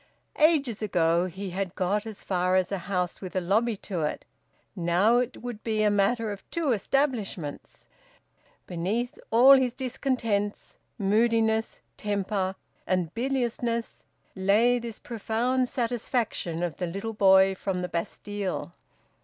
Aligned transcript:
Ages 0.39 0.81
ago 0.81 1.27
he 1.27 1.51
had 1.51 1.75
got 1.75 2.07
as 2.07 2.23
far 2.23 2.55
as 2.55 2.71
a 2.71 2.79
house 2.89 3.21
with 3.21 3.35
a 3.35 3.39
lobby 3.39 3.77
to 3.85 4.01
it. 4.01 4.25
Now, 4.75 5.17
it 5.17 5.43
would 5.43 5.63
be 5.63 5.83
a 5.83 5.91
matter 5.91 6.31
of 6.31 6.43
two 6.49 6.71
establishments. 6.71 7.85
Beneath 8.65 9.19
all 9.29 9.53
his 9.53 9.73
discontents, 9.73 10.77
moodiness, 10.97 11.81
temper, 11.97 12.55
and 12.87 13.13
biliousness, 13.13 14.03
lay 14.35 14.79
this 14.79 14.97
profound 14.97 15.69
satisfaction 15.69 16.63
of 16.63 16.77
the 16.77 16.87
little 16.87 17.13
boy 17.13 17.53
from 17.53 17.83
the 17.83 17.87
Bastille. 17.87 18.71